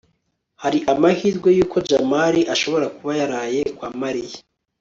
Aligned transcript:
hari 0.61 0.79
amahirwe 0.93 1.49
yuko 1.57 1.77
jamali 1.89 2.41
ashobora 2.53 2.85
kuba 2.95 3.11
yaraye 3.21 3.61
kwa 3.77 3.87
mariya 4.01 4.39